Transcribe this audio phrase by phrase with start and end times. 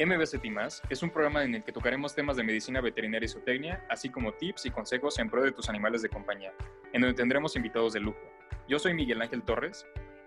[0.00, 0.44] MBCT
[0.90, 4.32] es un programa en el que tocaremos temas de medicina veterinaria y zootecnia, así como
[4.32, 6.52] tips y consejos en pro de tus animales de compañía,
[6.92, 8.20] en donde tendremos invitados de lujo.
[8.68, 9.84] Yo soy Miguel Ángel Torres.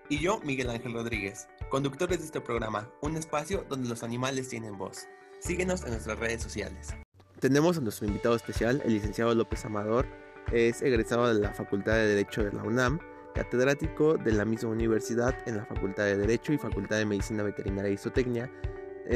[0.10, 4.78] Y yo, Miguel Ángel Rodríguez, conductores de este programa, un espacio donde los animales tienen
[4.78, 5.08] voz.
[5.40, 6.94] Síguenos en nuestras redes sociales.
[7.40, 10.06] Tenemos a nuestro invitado especial, el licenciado López Amador,
[10.52, 13.00] es egresado de la Facultad de Derecho de la UNAM,
[13.34, 17.94] catedrático de la misma universidad en la Facultad de Derecho y Facultad de Medicina Veterinaria
[17.94, 18.52] y Zootecnia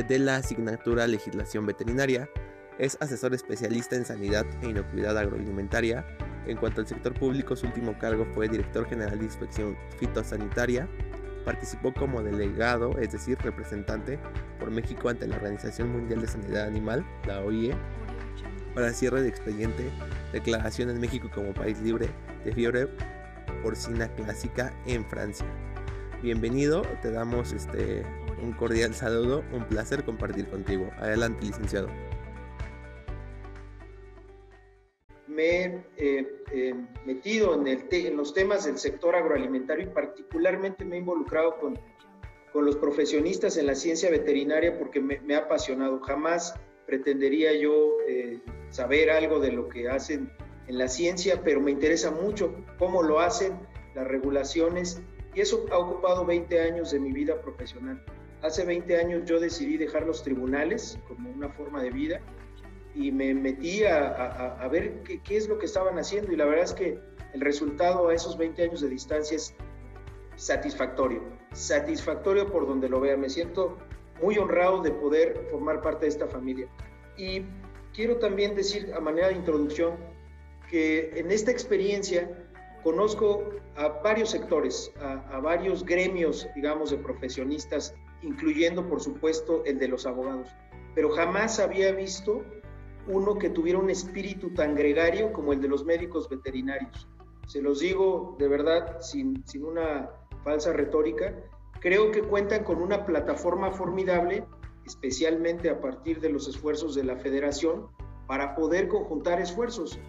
[0.04, 2.30] de la asignatura Legislación Veterinaria.
[2.78, 6.06] Es asesor especialista en sanidad e inocuidad agroalimentaria.
[6.46, 10.88] En cuanto al sector público, su último cargo fue director general de inspección fitosanitaria.
[11.46, 14.20] Participó como delegado, es decir, representante
[14.60, 17.74] por México ante la Organización Mundial de Sanidad Animal, la OIE,
[18.74, 19.90] para cierre de expediente,
[20.34, 22.10] declaración en México como país libre
[22.44, 22.90] de fiebre
[23.64, 25.46] porcina clásica en Francia.
[26.22, 28.04] Bienvenido, te damos este
[28.42, 30.90] un cordial saludo, un placer compartir contigo.
[30.98, 31.88] Adelante, licenciado.
[35.28, 36.76] Me he eh,
[37.06, 41.78] metido en, los temas del sector agroalimentario y particularmente me he involucrado con,
[42.54, 46.00] con los profesionistas en la ciencia veterinaria porque me, ha apasionado.
[46.02, 46.54] Jamás
[46.86, 50.32] pretendería yo eh, saber algo de lo que hacen
[50.68, 53.60] en la ciencia, pero me interesa mucho cómo lo hacen,
[53.94, 55.02] las regulaciones,
[55.34, 58.02] y eso ha ocupado 20 años de mi vida profesional.
[58.42, 62.22] Hace 20 años yo decidí dejar los tribunales como una forma de vida
[62.94, 66.64] y me metí a, ver qué, qué, es lo que estaban haciendo y la verdad
[66.64, 67.00] es que
[67.34, 69.54] el resultado a esos 20 años de distancia es
[70.38, 73.18] satisfactorio, satisfactorio por donde lo vea.
[73.18, 73.78] Me siento
[74.22, 76.68] muy honrado de poder formar parte de esta familia.
[77.18, 77.44] Y
[77.94, 79.96] quiero también decir a manera de introducción
[80.70, 82.30] que en esta experiencia
[82.84, 87.94] conozco a varios sectores, a, a varios gremios, digamos, de profesionistas
[88.26, 90.50] incluyendo por supuesto el de los abogados.
[90.94, 92.44] Pero jamás había visto
[93.08, 97.08] uno que tuviera un espíritu tan gregario como el de los médicos veterinarios.
[97.48, 100.10] Se los digo de verdad, sin, sin una
[100.44, 101.36] falsa retórica,
[101.80, 104.46] creo que cuentan con una plataforma formidable,
[104.86, 107.88] especialmente a partir de los esfuerzos de la federación,
[108.28, 110.00] para poder conjuntar esfuerzos.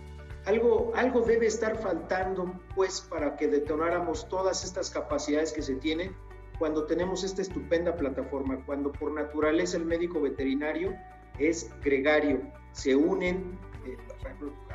[0.47, 6.15] Algo, algo debe estar faltando, pues, para que detonáramos todas estas capacidades que se tienen
[6.59, 10.94] cuando tenemos esta estupenda plataforma, cuando por naturaleza el médico veterinario
[11.39, 12.41] es gregario,
[12.72, 13.97] se unen, eh,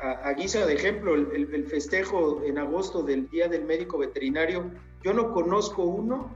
[0.00, 4.70] a, guisa de ejemplo, el, festejo en agosto del Día del Médico Veterinario,
[5.02, 6.30] yo no conozco uno,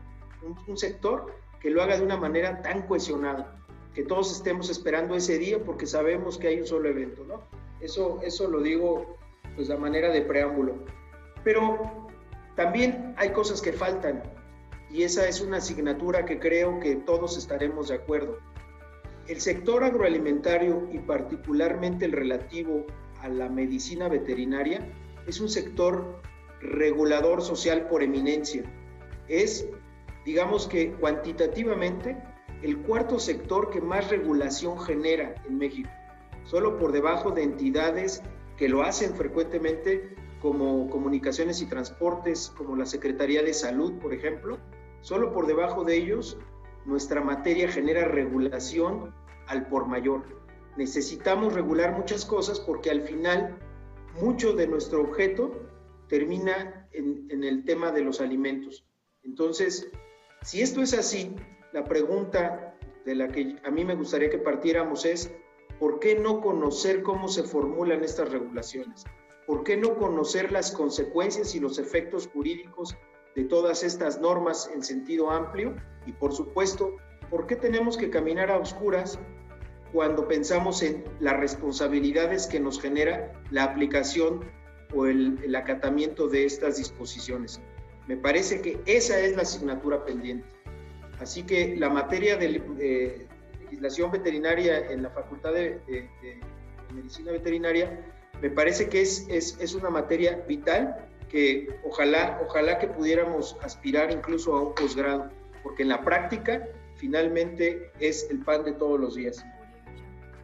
[0.66, 3.56] un, sector que lo haga de una manera tan cohesionada,
[3.94, 7.42] que todos estemos esperando ese día porque sabemos que hay un solo evento, ¿no?
[7.80, 9.16] Eso, eso lo digo
[9.54, 10.74] pues a manera de preámbulo.
[11.42, 12.08] Pero
[12.56, 14.22] también hay cosas que faltan
[14.96, 18.38] y esa es una asignatura que creo que todos estaremos de acuerdo.
[19.28, 22.86] El sector agroalimentario y particularmente el relativo
[23.20, 24.90] a la medicina veterinaria
[25.26, 26.18] es un sector
[26.62, 28.64] regulador social por eminencia.
[29.28, 29.68] Es,
[30.24, 32.16] digamos que cuantitativamente,
[32.62, 35.90] el cuarto sector que más regulación genera en México,
[36.44, 38.22] solo por debajo de entidades
[38.56, 44.58] que lo hacen frecuentemente como comunicaciones y transportes, como la Secretaría de Salud, por ejemplo,
[45.00, 46.38] Solo por debajo de ellos,
[46.84, 49.14] nuestra materia genera regulación
[49.46, 50.24] al por mayor.
[50.76, 53.58] Necesitamos regular muchas cosas porque al final
[54.20, 55.52] mucho de nuestro objeto
[56.08, 58.86] termina en, el tema de los alimentos.
[59.22, 59.90] Entonces,
[60.42, 61.34] si esto es así,
[61.72, 65.34] la pregunta de la que a mí me gustaría que partiéramos es,
[65.78, 69.04] ¿por qué no conocer cómo se formulan estas regulaciones?
[69.46, 72.96] ¿Por qué no conocer las consecuencias y los efectos jurídicos
[73.36, 75.76] de todas estas normas en sentido amplio
[76.06, 76.96] y por supuesto,
[77.30, 79.18] ¿por qué tenemos que caminar a oscuras
[79.92, 84.40] cuando pensamos en las responsabilidades que nos genera la aplicación
[84.94, 87.60] o el, acatamiento de estas disposiciones?
[88.08, 90.48] Me parece que esa es la asignatura pendiente.
[91.20, 93.26] Así que la materia de eh,
[93.64, 96.08] legislación veterinaria en la Facultad de,
[96.94, 98.00] Medicina Veterinaria
[98.40, 104.10] me parece que es, es, es una materia vital que ojalá, ojalá que pudiéramos aspirar
[104.10, 105.30] incluso a un posgrado,
[105.62, 109.44] porque en la práctica finalmente es el pan de todos los días.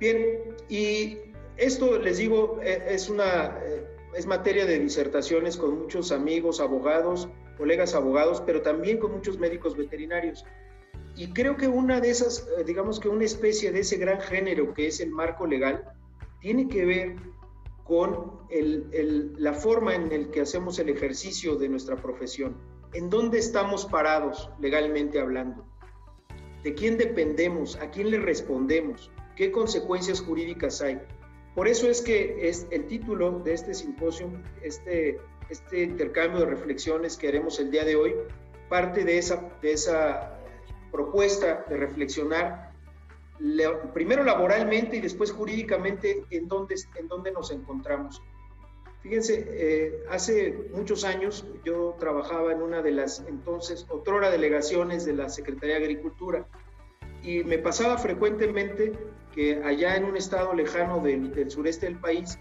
[0.01, 1.19] Bien, y
[1.57, 7.29] esto les digo, eh, es una eh, es materia de disertaciones con muchos amigos, abogados,
[7.57, 10.45] colegas abogados, pero también con muchos médicos veterinarios.
[11.15, 14.75] Y creo que una de esas, eh, digamos que una especie de ese gran género
[14.75, 15.85] que es el marco legal,
[16.41, 17.17] tiene que ver
[17.85, 22.57] con la forma en la que hacemos el ejercicio de nuestra profesión.
[22.93, 25.67] ¿En dónde estamos parados legalmente hablando?
[26.63, 27.77] ¿De quién dependemos?
[27.77, 29.11] ¿A quién le respondemos?
[29.37, 31.01] ¿Qué consecuencias jurídicas hay?
[31.55, 34.31] Por eso es que es el título de este simposio,
[34.63, 35.19] este,
[35.51, 38.15] este intercambio de reflexiones que haremos el día de hoy,
[38.69, 40.39] parte de esa, de esa
[40.91, 42.72] propuesta de reflexionar
[43.93, 48.23] primero laboralmente y después jurídicamente en dónde, en dónde nos encontramos.
[49.01, 55.15] Fíjense, eh, hace muchos años yo trabajaba en una de las entonces, otrora delegaciones de
[55.15, 56.47] la Secretaría de Agricultura
[57.21, 58.93] y me pasaba frecuentemente
[59.35, 62.39] que allá en un estado lejano del, del sureste del país,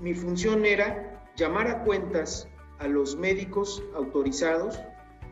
[0.00, 2.48] mi función era llamar a cuentas
[2.80, 4.80] a los médicos autorizados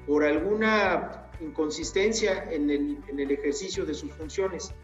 [0.06, 4.75] por alguna inconsistencia en el, ejercicio de sus funciones.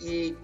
[0.00, 0.34] Y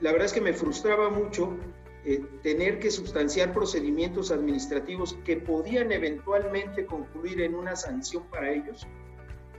[0.00, 1.56] la verdad es que me frustraba mucho
[2.04, 8.86] eh, tener que sustanciar procedimientos administrativos que podían eventualmente concluir en una sanción para ellos.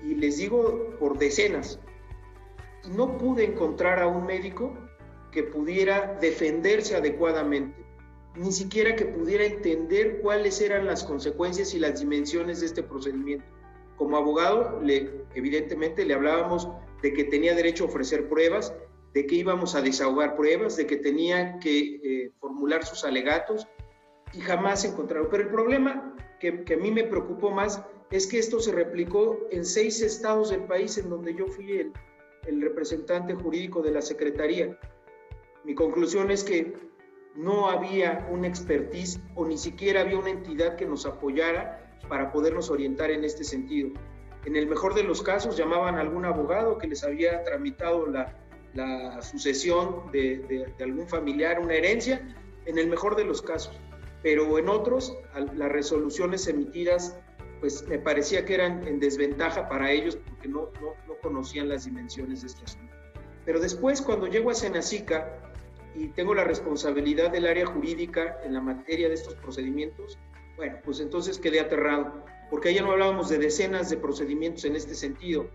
[0.03, 1.79] Y les digo por decenas.
[2.95, 4.77] No pude encontrar a un médico
[5.31, 7.83] que pudiera defenderse adecuadamente,
[8.35, 13.54] ni siquiera que pudiera entender cuáles eran las consecuencias y las dimensiones de este procedimiento.
[13.97, 14.81] Como abogado,
[15.35, 16.67] evidentemente le hablábamos
[17.01, 18.73] de que tenía derecho a ofrecer pruebas,
[19.13, 23.67] de que íbamos a desahogar pruebas, de que tenía que eh, formular sus alegatos
[24.33, 25.29] y jamás encontraron.
[25.31, 27.81] Pero el problema que, a mí me preocupó más
[28.11, 31.93] es que esto se replicó en seis estados del país en donde yo fui el,
[32.45, 34.77] el representante jurídico de la Secretaría.
[35.63, 36.73] Mi conclusión es que
[37.35, 42.69] no había una expertise o ni siquiera había una entidad que nos apoyara para podernos
[42.69, 43.89] orientar en este sentido.
[44.45, 49.21] En el mejor de los casos llamaban a algún abogado que les había tramitado la,
[49.21, 52.21] sucesión de, algún familiar, una herencia,
[52.65, 53.75] en el mejor de los casos.
[54.21, 55.17] Pero en otros,
[55.55, 57.17] las resoluciones emitidas,
[57.59, 61.85] pues me parecía que eran en desventaja para ellos porque no, no, no conocían las
[61.85, 62.93] dimensiones de este asunto.
[63.45, 65.39] Pero después, cuando llego a Senacica
[65.95, 70.17] y tengo la responsabilidad del área jurídica en la materia de estos procedimientos,
[70.57, 74.95] bueno, pues entonces quedé aterrado, porque ya no hablábamos de decenas de procedimientos en este
[74.95, 75.49] sentido,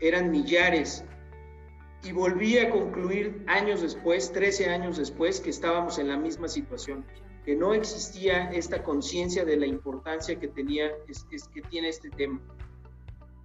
[0.00, 1.04] eran millares.
[2.02, 7.04] Y volví a concluir años después, 13 años después, que estábamos en la misma situación,
[7.44, 12.40] que no existía esta conciencia de la importancia que, tenía, es, que tiene este tema.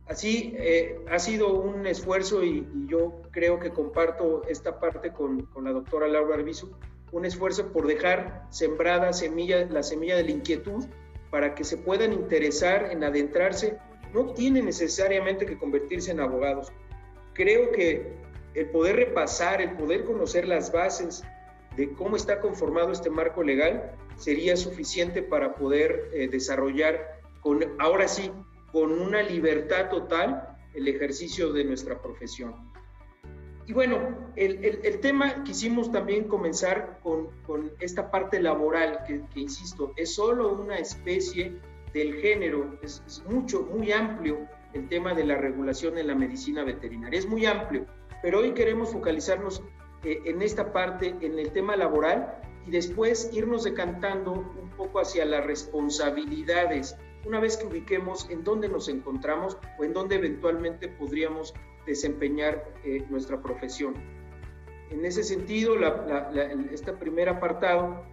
[0.07, 5.63] Así eh, ha sido un esfuerzo y, yo creo que comparto esta parte con, con
[5.63, 6.69] la doctora Laura Arbizu,
[7.11, 10.85] un esfuerzo por dejar sembrada la semilla de la inquietud
[11.29, 13.77] para que se puedan interesar en adentrarse,
[14.13, 16.71] no tiene necesariamente que convertirse en abogados.
[17.33, 18.13] Creo que
[18.53, 21.23] el poder repasar, el poder conocer las bases
[21.77, 27.21] de cómo está conformado este marco legal sería suficiente para poder eh, desarrollar
[27.79, 28.31] ahora sí,
[28.71, 32.70] con una libertad total el ejercicio de nuestra profesión.
[33.71, 33.99] Y bueno,
[34.35, 39.93] el, el, el, tema quisimos también comenzar con, con esta parte laboral, que, que, insisto,
[39.95, 41.55] es solo una especie
[41.93, 44.39] del género, es, es, mucho, muy amplio
[44.73, 47.85] el tema de la regulación en la medicina veterinaria, es muy amplio,
[48.21, 49.63] pero hoy queremos focalizarnos
[50.03, 55.23] eh, en esta parte, en el tema laboral, y después irnos decantando un poco hacia
[55.23, 61.53] las responsabilidades, una vez que ubiquemos en dónde nos encontramos o en dónde eventualmente podríamos
[61.85, 63.95] desempeñar eh, nuestra profesión.
[64.89, 68.03] En ese sentido, la, la, este primer apartado,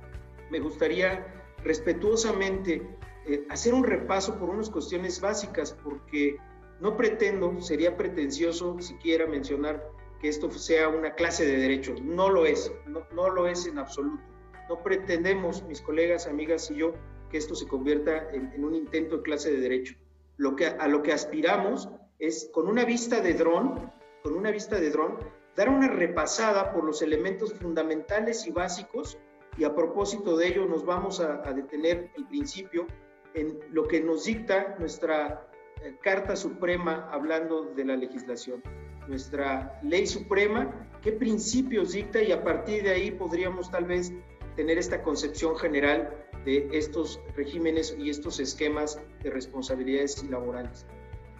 [0.50, 1.26] me gustaría
[1.64, 2.82] respetuosamente
[3.26, 6.36] eh, hacer un repaso por unas cuestiones básicas, porque
[6.80, 9.84] no pretendo, sería pretencioso siquiera mencionar
[10.20, 12.00] que esto sea una clase de derechos.
[12.00, 14.22] No lo es, no, no lo es en absoluto.
[14.68, 16.92] No pretendemos, mis colegas, amigas y yo,
[17.30, 19.94] que esto se convierta en, en un intento de clase de derecho.
[20.36, 21.88] Lo que, a lo que aspiramos
[22.18, 25.18] es con una vista de dron, con una vista de dron,
[25.56, 29.18] dar una repasada por los elementos fundamentales y básicos
[29.56, 32.86] y a propósito de ello nos vamos a, detener el principio
[33.34, 35.48] en lo que nos dicta nuestra
[35.82, 38.62] eh, Carta Suprema hablando de la legislación,
[39.08, 44.12] nuestra ley suprema, qué principios dicta y a partir de ahí podríamos tal vez
[44.56, 50.86] tener esta concepción general de estos regímenes y estos esquemas de responsabilidades laborales.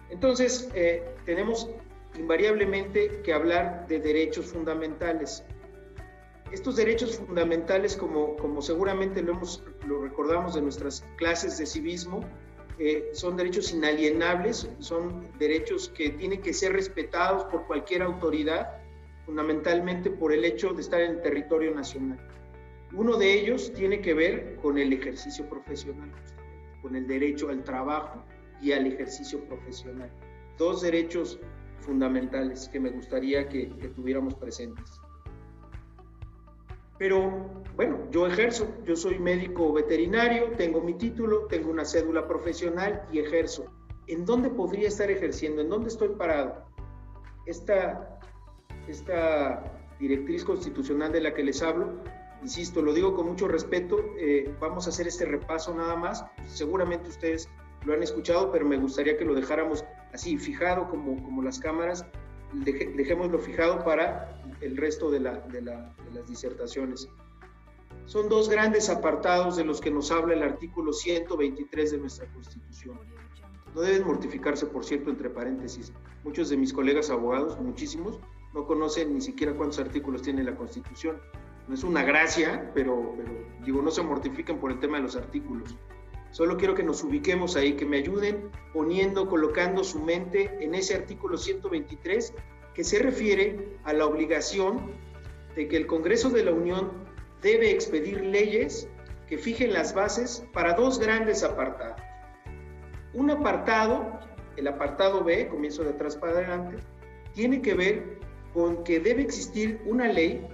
[0.09, 1.69] Entonces, eh, tenemos
[2.17, 5.43] invariablemente que hablar de derechos fundamentales.
[6.51, 12.21] Estos derechos fundamentales, como, seguramente lo recordamos de nuestras clases de civismo,
[12.79, 18.79] eh, son derechos inalienables, son derechos que tienen que ser respetados por cualquier autoridad,
[19.25, 22.19] fundamentalmente por el hecho de estar en el territorio nacional.
[22.93, 26.09] Uno de ellos tiene que ver con el ejercicio profesional,
[26.81, 28.23] con el derecho al trabajo,
[28.61, 30.11] y al ejercicio profesional.
[30.57, 31.39] Dos derechos
[31.79, 34.99] fundamentales que me gustaría que, tuviéramos presentes.
[36.97, 43.07] Pero bueno, yo ejerzo, yo soy médico veterinario, tengo mi título, tengo una cédula profesional
[43.11, 43.65] y ejerzo.
[44.07, 45.61] ¿En dónde podría estar ejerciendo?
[45.61, 46.65] ¿En dónde estoy parado?
[47.45, 48.19] Esta,
[48.87, 49.63] esta
[49.97, 52.03] directriz constitucional de la que les hablo,
[52.41, 56.25] insisto, lo digo con mucho respeto, eh, vamos a hacer este repaso nada más.
[56.47, 57.49] Seguramente ustedes
[57.85, 62.05] lo han escuchado, pero me gustaría que lo dejáramos así, fijado como, como las cámaras,
[62.53, 67.07] dejémoslo fijado para el resto de, la, de, las disertaciones.
[68.05, 72.99] Son dos grandes apartados de los que nos habla el artículo 123 de nuestra Constitución.
[73.75, 75.93] No deben mortificarse, por cierto, entre paréntesis.
[76.23, 78.19] Muchos de mis colegas abogados, muchísimos,
[78.53, 81.21] no conocen ni siquiera cuántos artículos tiene la Constitución.
[81.67, 83.31] No es una gracia, pero, pero
[83.63, 85.77] digo, no se mortifiquen por el tema de los artículos.
[86.31, 90.95] Solo quiero que nos ubiquemos ahí, que me ayuden poniendo, colocando su mente en ese
[90.95, 92.33] artículo 123
[92.73, 94.91] que se refiere a la obligación
[95.55, 96.91] de que el Congreso de la Unión
[97.41, 98.87] debe expedir leyes
[99.27, 102.01] que fijen las bases para dos grandes apartados.
[103.13, 104.19] Un apartado,
[104.55, 106.77] el apartado B, comienzo de atrás para adelante,
[107.33, 108.19] tiene que ver
[108.53, 110.47] con que debe existir una ley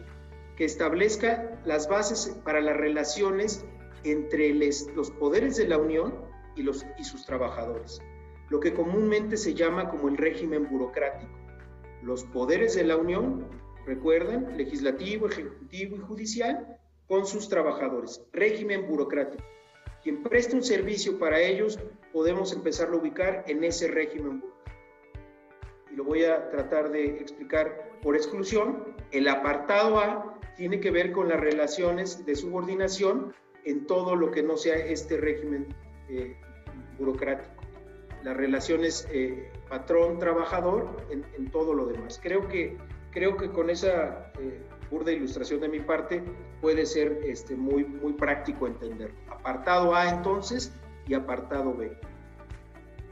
[0.55, 3.65] que establezca las bases para las relaciones
[4.05, 6.13] entre los poderes de la Unión
[6.55, 8.01] y, y sus trabajadores,
[8.49, 11.33] lo que comúnmente se llama como el régimen burocrático.
[12.03, 13.47] Los poderes de la Unión,
[13.85, 19.43] recuerdan, legislativo, ejecutivo y judicial, con sus trabajadores, régimen burocrático.
[20.03, 21.79] Quien preste un servicio para ellos,
[22.13, 24.55] podemos empezarlo a ubicar en ese régimen burocrático.
[25.91, 28.95] Y lo voy a tratar de explicar por exclusión.
[29.11, 33.33] El apartado A tiene que ver con las relaciones de subordinación
[33.65, 35.67] en todo lo que no sea este régimen
[36.07, 36.37] eh,
[36.97, 37.51] burocrático.
[38.23, 42.19] Las relaciones eh, patrón-trabajador en, todo lo demás.
[42.21, 42.77] Creo que,
[43.11, 46.23] creo que con esa eh, burda ilustración de mi parte
[46.61, 49.11] puede ser este, muy, muy práctico entender.
[49.29, 50.73] Apartado A entonces
[51.07, 51.91] y apartado B.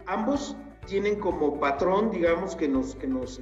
[0.06, 0.56] Ambos
[0.88, 3.40] tienen como patrón, digamos, que nos, que nos,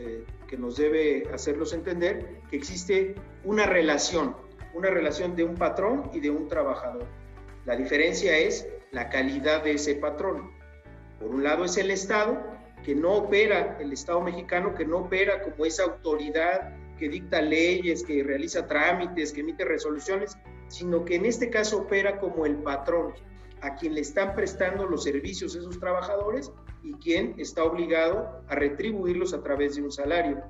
[0.48, 4.36] que nos debe hacerlos entender que existe una relación
[4.74, 7.06] una relación de un patrón y de un trabajador.
[7.66, 10.51] La diferencia es la calidad de ese patrón.
[11.20, 12.42] Por un lado es el Estado,
[12.84, 18.04] que no opera, el Estado mexicano, que no opera como esa autoridad que dicta leyes,
[18.04, 20.38] que realiza trámites, que emite resoluciones,
[20.68, 23.13] sino que en este caso opera como el patrón,
[23.62, 26.51] a quien le están prestando los servicios esos trabajadores
[26.84, 30.42] y quien está obligado a retribuirlos a través de un salario.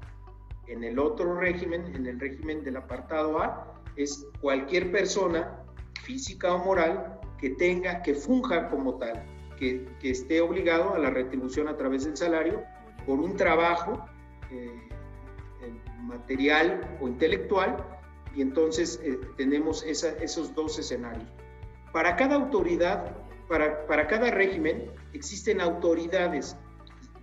[0.68, 5.64] En el otro régimen, en el régimen del apartado A, es cualquier persona,
[6.04, 9.26] física o moral, que tenga, que funja como tal,
[9.58, 12.64] que, esté obligado a la retribución a través del salario
[13.06, 14.06] por un trabajo
[14.52, 14.90] eh,
[16.02, 17.78] material o intelectual,
[18.36, 21.30] y entonces eh, tenemos esos dos escenarios.
[21.92, 23.16] Para cada autoridad,
[23.48, 26.56] para, para cada régimen, existen autoridades,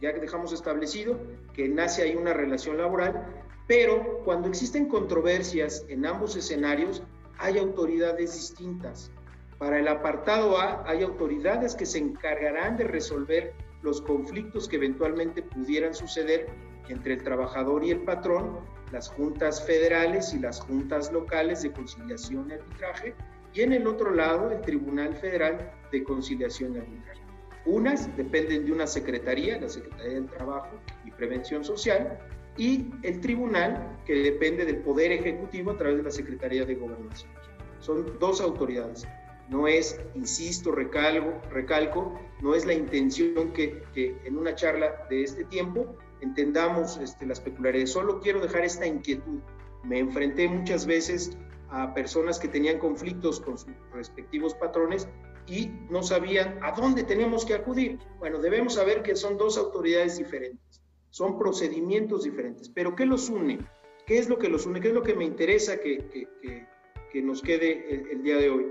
[0.01, 1.19] ya que dejamos establecido
[1.55, 3.27] que nace ahí una relación laboral,
[3.69, 7.03] pero cuando existen controversias en ambos escenarios,
[7.37, 9.13] hay autoridades distintas.
[9.59, 15.43] Para el apartado A, hay autoridades que se encargarán de resolver los conflictos que eventualmente
[15.43, 16.49] pudieran suceder
[16.89, 18.59] entre el trabajador y el patrón,
[18.91, 23.15] las juntas federales y las juntas locales de conciliación y arbitraje,
[23.53, 27.21] y en el otro lado el Tribunal Federal de Conciliación y Arbitraje.
[27.67, 30.71] Unas dependen de una secretaría, la Secretaría del Trabajo
[31.05, 32.19] y Prevención Social,
[32.59, 37.31] y el tribunal, que depende del Poder Ejecutivo a través de la Secretaría de Gobernación.
[37.79, 39.07] Son dos autoridades.
[39.49, 45.23] No es, insisto, recalco, recalco no es la intención que, que en una charla de
[45.23, 47.93] este tiempo entendamos este, las peculiaridades.
[47.93, 49.41] Solo quiero dejar esta inquietud.
[49.85, 51.37] Me enfrenté muchas veces
[51.71, 55.09] a personas que tenían conflictos con sus respectivos patrones
[55.47, 57.99] y no sabían a dónde tenemos que acudir.
[58.19, 60.83] Bueno, debemos saber que son dos autoridades diferentes.
[61.11, 62.69] Son procedimientos diferentes.
[62.69, 63.59] Pero ¿qué los une?
[64.07, 64.81] ¿Qué es lo que los une?
[64.81, 66.29] ¿Qué es lo que me interesa que,
[67.13, 68.67] que, nos quede el, el día de hoy?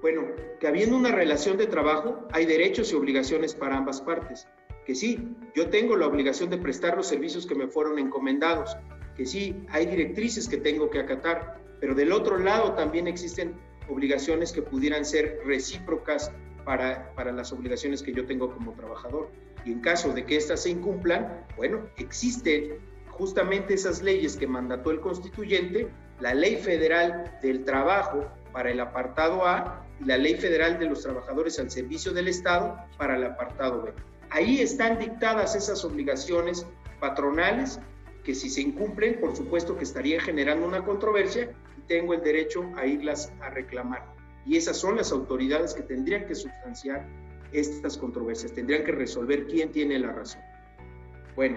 [0.00, 0.22] Bueno,
[0.60, 4.46] que habiendo una relación de trabajo, hay derechos y obligaciones para ambas partes.
[4.84, 8.76] Que sí, yo tengo la obligación de prestar los servicios que me fueron encomendados.
[9.16, 11.60] Que sí, hay directrices que tengo que acatar.
[11.80, 13.54] Pero del otro lado también existen
[13.88, 16.30] obligaciones que pudieran ser recíprocas
[16.64, 19.30] para, para las obligaciones que yo tengo como trabajador
[19.64, 22.78] y en caso de que éstas se incumplan, bueno, existen
[23.08, 25.88] justamente esas leyes que mandató el constituyente,
[26.20, 31.02] la Ley Federal del Trabajo para el apartado A y la Ley Federal de los
[31.02, 33.92] Trabajadores al Servicio del Estado para el apartado B.
[34.30, 36.66] Ahí están dictadas esas obligaciones
[37.00, 37.80] patronales
[38.24, 42.68] que si se incumplen, por supuesto que estaría generando una controversia y tengo el derecho
[42.76, 44.04] a irlas a reclamar.
[44.46, 47.06] Y esas son las autoridades que tendrían que sustanciar
[47.52, 50.40] estas controversias, tendrían que resolver quién tiene la razón.
[51.36, 51.56] Bueno,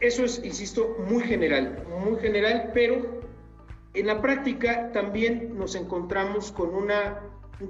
[0.00, 3.20] eso es, insisto, muy general, muy general, pero
[3.94, 6.88] en la práctica también nos encontramos con un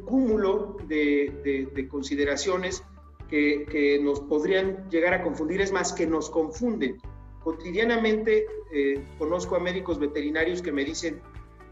[0.04, 2.82] cúmulo de, consideraciones
[3.28, 6.98] que, nos podrían llegar a confundir, es más, que nos confunden.
[7.42, 11.20] Cotidianamente eh, conozco a médicos veterinarios que me dicen,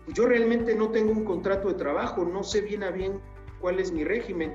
[0.09, 3.21] yo realmente no tengo un contrato de trabajo, no sé bien a bien
[3.61, 4.55] cuál es mi régimen.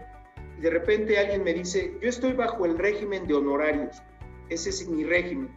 [0.57, 4.01] Y de repente alguien me dice, yo estoy bajo el régimen de honorarios,
[4.49, 5.49] ese es mi régimen.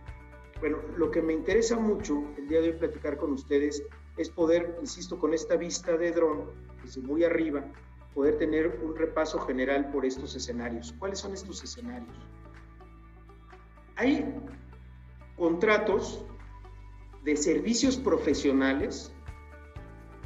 [0.60, 3.82] Bueno, lo que me interesa mucho el día de hoy platicar con ustedes
[4.16, 6.50] es poder, insisto, con esta vista de dron,
[6.82, 7.64] desde muy arriba,
[8.14, 10.92] poder tener un repaso general por estos escenarios.
[10.98, 12.16] ¿Cuáles son estos escenarios?
[13.94, 14.34] Hay
[15.36, 16.24] contratos
[17.24, 19.12] de servicios profesionales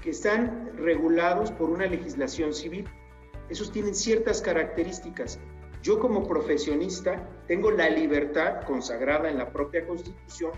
[0.03, 2.89] que están regulados por una legislación civil.
[3.53, 5.39] Esos tienen ciertas características.
[5.83, 10.53] Yo como profesionista tengo la libertad consagrada en la propia Constitución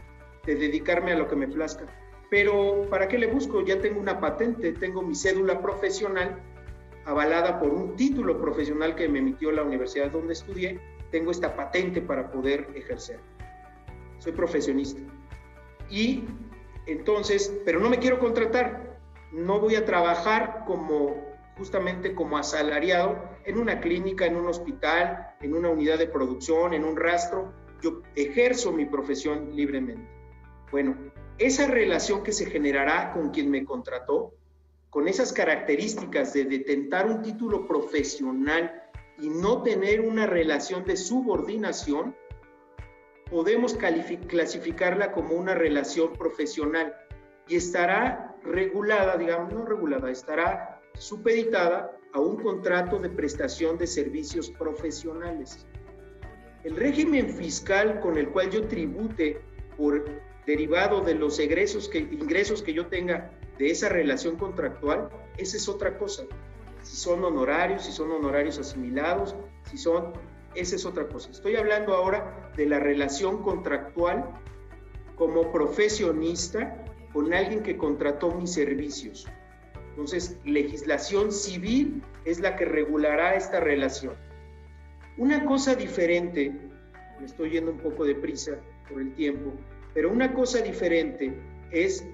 [0.46, 1.86] de dedicarme a lo que me plazca.
[2.30, 3.64] Pero ¿para qué le busco?
[3.64, 6.40] Ya tengo una patente, tengo mi cédula profesional
[7.04, 10.78] avalada por un título profesional que me emitió la universidad donde estudié,
[11.10, 13.18] tengo esta patente para poder ejercer.
[14.20, 15.00] Soy profesionista.
[15.90, 16.22] Y
[16.86, 19.00] entonces, pero no me quiero contratar,
[19.32, 21.23] no voy a trabajar como
[21.56, 26.84] justamente como asalariado en una clínica, en un hospital, en una unidad de producción, en
[26.84, 27.52] un rastro.
[27.82, 30.08] Yo ejerzo mi profesión libremente.
[30.70, 30.96] Bueno,
[31.38, 34.34] esa relación que se generará con quien me contrató,
[34.90, 38.82] con esas características de detentar un título profesional
[39.18, 42.16] y no tener una relación de subordinación,
[43.30, 46.94] podemos clasificarla como una relación profesional
[47.48, 54.50] y estará regulada, digamos, no regulada, estará supeditada a un contrato de prestación de servicios
[54.50, 55.66] profesionales.
[56.62, 59.40] El régimen fiscal con el cual yo tribute
[59.76, 60.04] por
[60.46, 65.68] derivado de los egresos que, ingresos que yo tenga de esa relación contractual, esa es
[65.68, 66.24] otra cosa.
[66.82, 69.34] Si son honorarios, si son honorarios asimilados,
[69.70, 70.12] si son,
[70.54, 71.30] esa es otra cosa.
[71.30, 74.30] Estoy hablando ahora de la relación contractual
[75.16, 79.26] como profesionista con alguien que contrató mis servicios.
[79.94, 84.14] Entonces, legislación civil es la que regulará esta relación.
[85.18, 86.52] Una cosa diferente,
[87.20, 88.58] me estoy yendo un poco de prisa
[88.90, 89.52] por el tiempo,
[89.94, 91.32] pero una cosa diferente
[91.70, 92.04] es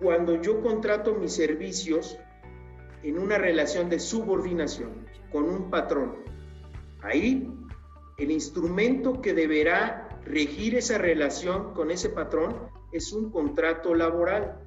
[0.00, 2.16] cuando yo contrato mis servicios
[3.02, 6.18] en una relación de subordinación con un patrón.
[7.02, 7.50] Ahí
[8.18, 12.56] el instrumento que deberá regir esa relación con ese patrón
[12.92, 14.65] es un contrato laboral.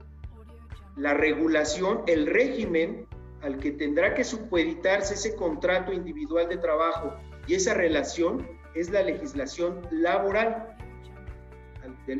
[0.97, 3.08] La regulación, el régimen
[3.41, 7.15] al que tendrá que supeditarse ese contrato individual de trabajo
[7.47, 10.75] y esa relación es la legislación laboral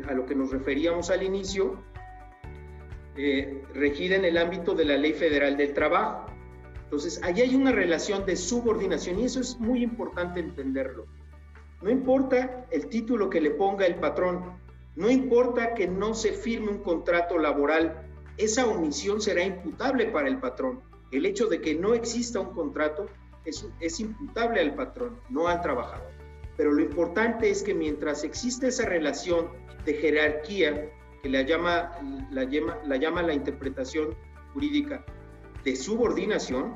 [0.08, 1.82] a lo que nos referíamos al inicio,
[3.15, 6.27] eh, regida en el ámbito de la Ley Federal del Trabajo.
[6.84, 11.05] Entonces, ahí hay una relación de subordinación y eso es muy importante entenderlo.
[11.82, 14.60] No importa el título que le ponga el patrón,
[14.95, 18.09] no importa que no se firme un contrato laboral,
[18.39, 20.82] esa omisión será imputable para el patrón.
[21.12, 23.08] El hecho de que no exista un contrato
[23.45, 26.10] es, imputable al patrón, no al trabajador.
[26.56, 29.49] Pero lo importante es que mientras existe esa relación
[29.86, 30.89] de jerarquía,
[31.21, 31.91] que la llama
[32.32, 34.15] la, llama, la llama la interpretación
[34.54, 35.06] jurídica
[35.65, 36.73] de subordinación,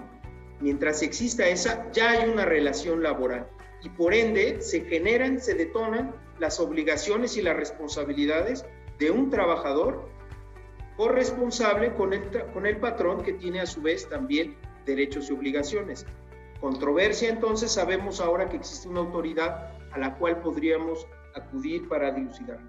[0.59, 3.47] mientras exista esa, ya hay una relación laboral
[3.83, 8.65] y por ende se generan, se detonan las obligaciones y las responsabilidades
[8.99, 10.09] de un trabajador
[10.97, 16.05] corresponsable con el, patrón que tiene a su vez también derechos y obligaciones.
[16.59, 22.59] Controversia entonces sabemos ahora que existe una autoridad a la cual podríamos acudir para dilucidar.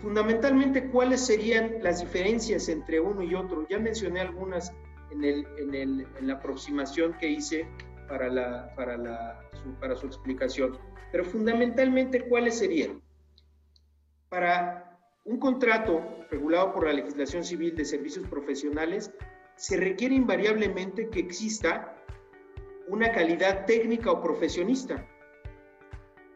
[0.00, 3.66] Fundamentalmente, ¿cuáles serían las diferencias entre uno y otro?
[3.68, 4.72] Ya mencioné algunas
[5.10, 7.66] en, la aproximación que hice
[8.08, 8.28] para,
[9.62, 10.78] su, para su explicación.
[11.10, 13.02] Pero fundamentalmente, ¿cuáles serían?
[14.28, 14.87] Para
[15.28, 19.12] un contrato regulado por la legislación civil de servicios profesionales,
[19.56, 21.94] se requiere invariablemente que exista
[22.86, 25.06] una calidad técnica o profesionista.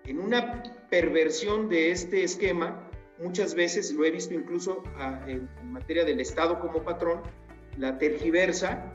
[0.05, 2.87] En una perversión de este esquema,
[3.18, 4.83] muchas veces lo he visto incluso
[5.26, 7.22] en, materia del Estado como patrón,
[7.78, 8.92] la tergiversa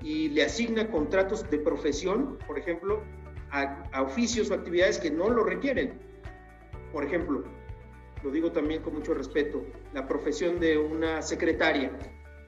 [0.00, 3.02] y le asigna contratos de profesión, por ejemplo,
[3.50, 6.00] a, oficios o actividades que no lo requieren.
[6.92, 7.44] por ejemplo,
[8.22, 11.90] lo digo también con mucho respeto, la profesión de una secretaria.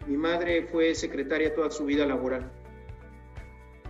[0.06, 2.50] Mi madre fue secretaria toda su vida laboral.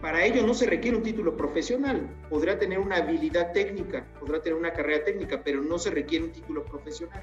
[0.01, 2.09] Para ello no se requiere un título profesional.
[2.31, 6.33] Podrá tener una habilidad técnica, podrá tener una carrera técnica, pero no se requiere un
[6.33, 7.23] título profesional.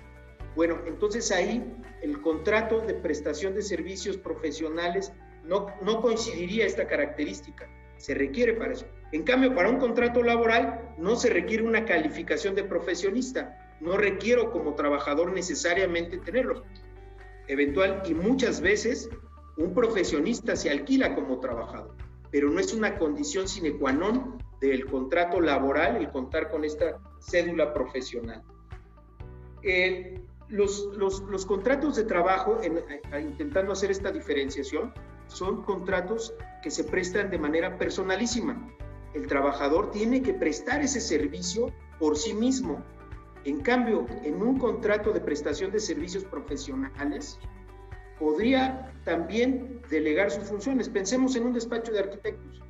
[0.56, 1.63] Bueno, entonces ahí
[2.02, 5.12] el contrato de prestación de servicios profesionales
[5.43, 7.67] no, no coincidiría esta característica.
[7.98, 8.86] Se requiere para eso.
[9.12, 14.52] En cambio, para un contrato laboral no se requiere una calificación de profesionista no requiero
[14.52, 16.63] como trabajador necesariamente tenerlo.
[17.48, 19.10] Eventual y muchas veces
[19.58, 21.96] un profesionista se alquila como trabajador,
[22.32, 27.00] pero no es una condición sine qua non del contrato laboral el contar con esta
[27.20, 28.44] cédula profesional.
[29.63, 32.60] Eh, los, los, contratos de trabajo,
[33.20, 34.94] intentando hacer esta diferenciación,
[35.28, 38.74] son contratos que se prestan de manera personalísima.
[39.13, 42.84] El trabajador tiene que prestar ese servicio por sí mismo,
[43.45, 47.39] en cambio, en un contrato de prestación de servicios profesionales,
[48.19, 50.89] podría también delegar sus funciones.
[50.89, 52.62] Pensemos en un despacho de arquitectos.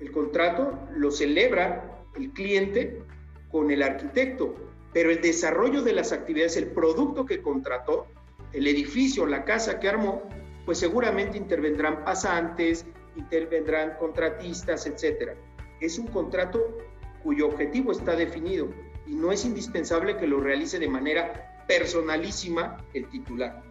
[0.00, 3.02] El contrato lo celebra el cliente
[3.50, 4.54] con el arquitecto,
[4.92, 8.06] pero el desarrollo de las actividades, el producto que contrató,
[8.52, 10.22] el edificio, la casa que armó,
[10.64, 15.32] pues seguramente intervendrán pasantes, intervendrán contratistas, etc.
[15.80, 16.78] Es un contrato
[17.22, 18.68] cuyo objetivo está definido
[19.06, 23.62] y no es indispensable que lo realice de manera personalísima el titular.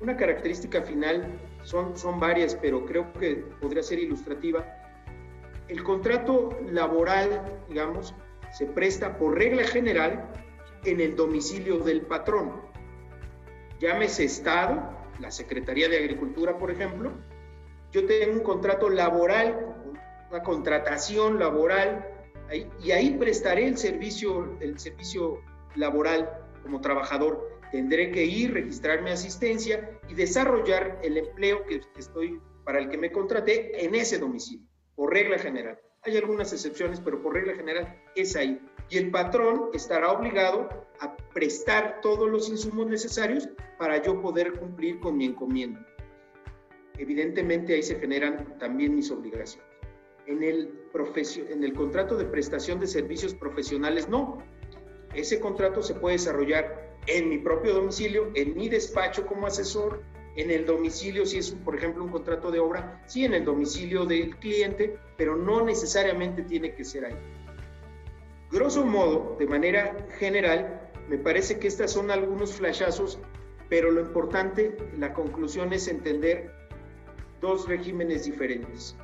[0.00, 4.64] Una característica final son, son varias, pero creo que podría ser ilustrativa.
[5.66, 8.14] El contrato laboral, digamos,
[8.52, 10.32] se presta por regla general
[10.84, 12.62] en el domicilio del patrón.
[13.80, 17.12] Llámese Estado, la Secretaría de Agricultura, por ejemplo.
[17.92, 19.74] Yo tengo un contrato laboral,
[20.30, 22.17] una contratación laboral
[22.82, 25.42] y ahí prestaré el servicio, el servicio
[25.76, 26.30] laboral
[26.62, 27.58] como trabajador.
[27.72, 32.96] Tendré que ir, registrar mi asistencia y desarrollar el empleo que estoy, para el que
[32.96, 35.78] me contraté en ese domicilio, por regla general.
[36.02, 38.60] Hay algunas excepciones, pero por regla general es ahí.
[38.88, 40.68] Y el patrón estará obligado
[41.00, 45.86] a prestar todos los insumos necesarios para yo poder cumplir con mi encomienda.
[46.96, 49.67] Evidentemente ahí se generan también mis obligaciones
[50.28, 50.70] en el,
[51.50, 54.38] en el contrato de prestación de servicios profesionales, no.
[55.14, 60.02] Ese contrato se puede desarrollar en mi propio domicilio, en mi despacho como asesor,
[60.36, 64.04] en el domicilio, si es, por ejemplo, un contrato de obra, sí, en el domicilio
[64.04, 67.16] del cliente, pero no necesariamente tiene que ser ahí.
[68.52, 73.18] Grosso modo, de manera general, me parece que estas son algunos flashazos,
[73.70, 76.52] pero lo importante, la conclusión es entender
[77.40, 78.94] dos regímenes diferentes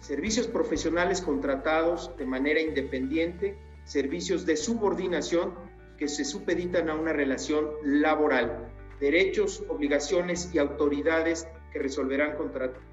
[0.00, 5.54] servicios profesionales contratados de manera independiente, servicios de subordinación
[5.96, 12.36] que se supeditan a una relación laboral, derechos, obligaciones y autoridades que resolverán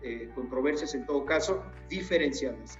[0.02, 2.80] eh, controversias en todo caso diferenciadas.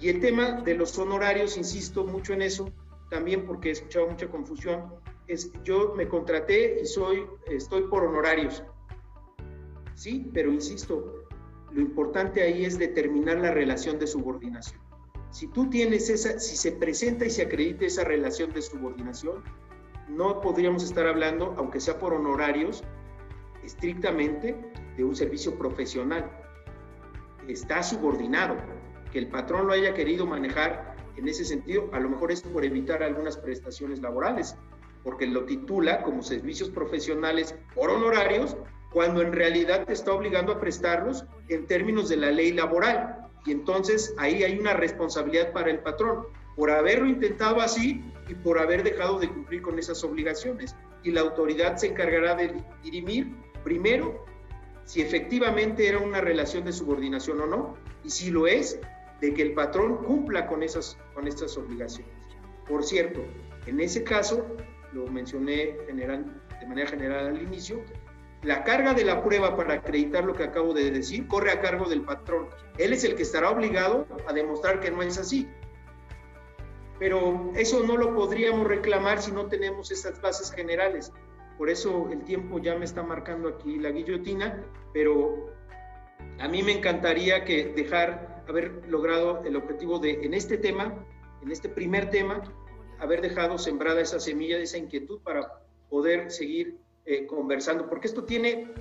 [0.00, 2.70] Y el tema de los honorarios, insisto mucho en eso,
[3.10, 4.94] también porque he escuchado mucha confusión,
[5.26, 8.62] es yo me contraté y soy, estoy por honorarios.
[9.94, 11.25] Sí, pero insisto,
[11.72, 14.80] lo importante ahí es determinar la relación de subordinación.
[15.30, 19.42] Si tú tienes esa, si se presenta y se acredita esa relación de subordinación,
[20.08, 22.84] no podríamos estar hablando, aunque sea por honorarios,
[23.64, 24.56] estrictamente
[24.96, 26.30] de un servicio profesional.
[27.48, 28.56] Está subordinado.
[29.12, 32.64] Que el patrón lo haya querido manejar en ese sentido, a lo mejor es por
[32.64, 34.56] evitar algunas prestaciones laborales,
[35.02, 38.56] porque lo titula como servicios profesionales por honorarios
[38.92, 43.28] cuando en realidad te está obligando a prestarlos en términos de la ley laboral.
[43.44, 48.58] Y entonces ahí hay una responsabilidad para el patrón por haberlo intentado así y por
[48.58, 50.74] haber dejado de cumplir con esas obligaciones.
[51.02, 54.24] Y la autoridad se encargará de dirimir, primero,
[54.84, 58.80] si efectivamente era una relación de subordinación o no, y si lo es,
[59.20, 62.12] de que el patrón cumpla con esas, con estas obligaciones.
[62.68, 63.22] Por cierto,
[63.66, 64.46] en ese caso,
[64.92, 67.82] lo mencioné general, de manera general al inicio,
[68.46, 71.88] la carga de la prueba para acreditar lo que acabo de decir corre a cargo
[71.88, 72.48] del patrón.
[72.78, 75.48] Él es el que estará obligado a demostrar que no es así.
[77.00, 81.12] Pero eso no lo podríamos reclamar si no tenemos esas bases generales.
[81.58, 85.52] Por eso el tiempo ya me está marcando aquí la guillotina, pero
[86.38, 90.94] a mí me encantaría que dejar haber logrado el objetivo de en este tema,
[91.42, 92.44] en este primer tema,
[93.00, 98.24] haber dejado sembrada esa semilla de esa inquietud para poder seguir eh, conversando, porque esto
[98.24, 98.72] tiene,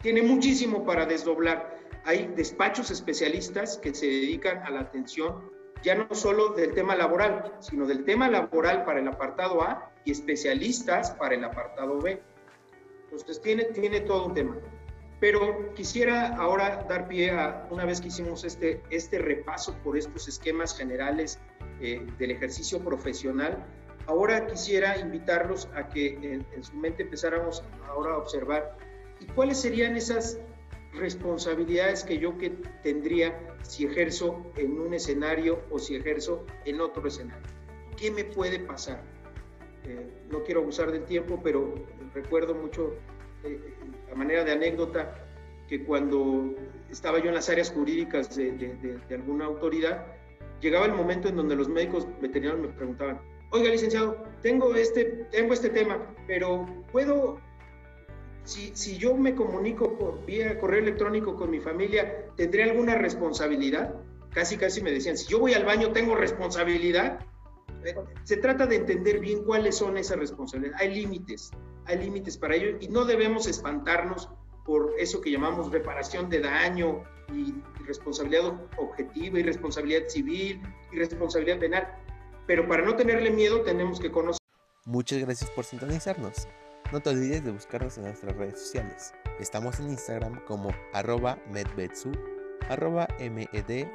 [0.00, 1.78] tiene muchísimo para desdoblar.
[2.04, 5.52] Hay despachos especialistas que se dedican a la atención
[5.84, 10.12] ya no solo del tema laboral, sino del tema laboral para el apartado A y
[10.12, 12.20] especialistas para el apartado B.
[13.04, 14.56] Entonces tiene, tiene todo un tema.
[15.20, 20.26] Pero quisiera ahora dar pie a, una vez que hicimos este, este repaso por estos
[20.26, 21.38] esquemas generales
[21.80, 23.64] eh, del ejercicio profesional,
[24.06, 28.76] ahora quisiera invitarlos a que en, en su mente empezáramos ahora a observar
[29.20, 30.38] y cuáles serían esas
[30.94, 32.50] responsabilidades que yo que
[32.82, 37.42] tendría si ejerzo en un escenario o si ejerzo en otro escenario.
[37.96, 39.02] ¿Qué me puede pasar?
[39.84, 41.74] Eh, no quiero abusar del tiempo, pero
[42.14, 42.94] recuerdo mucho,
[43.44, 43.60] eh,
[44.10, 45.14] a manera de anécdota,
[45.68, 46.54] que cuando
[46.90, 50.06] estaba yo en las áreas jurídicas de, de, de, alguna autoridad,
[50.60, 53.20] llegaba el momento en donde los médicos veterinarios me preguntaban,
[53.54, 57.38] oiga, licenciado, tengo este, tengo este tema, pero ¿puedo
[58.42, 63.94] si, si, yo me comunico por vía correo electrónico con mi familia, ¿tendré alguna responsabilidad?
[64.32, 67.20] Casi, casi me decían, si yo voy al baño, ¿tengo responsabilidad?
[68.24, 70.80] Se trata de entender bien cuáles son esas responsabilidades.
[70.80, 71.52] Hay límites,
[71.86, 74.28] hay límites para ello y no debemos espantarnos
[74.66, 77.54] por eso que llamamos reparación de daño y
[77.86, 80.60] responsabilidad objetiva y responsabilidad civil
[80.92, 82.03] y responsabilidad penal.
[82.46, 84.40] Pero para no tenerle miedo tenemos que conocer.
[84.84, 86.48] Muchas gracias por sintonizarnos.
[86.92, 89.14] No te olvides de buscarnos en nuestras redes sociales.
[89.40, 92.12] Estamos en Instagram como arroba medvetsu,
[92.68, 93.88] arroba medvetzo,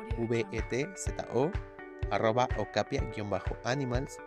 [2.10, 4.18] arroba ocapia-animals,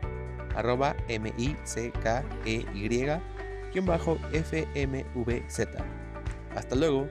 [0.57, 2.67] arroba m-i-c-k-e-y
[3.85, 5.67] bajo FMVZ.
[6.55, 7.07] Hasta luego.